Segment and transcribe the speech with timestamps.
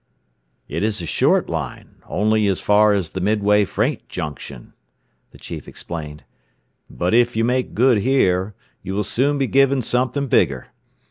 [0.67, 4.73] "It is a short line only as far as the Midway freight junction,"
[5.29, 6.23] the chief explained;
[6.89, 10.69] "but if you make good here, you will soon be given something bigger.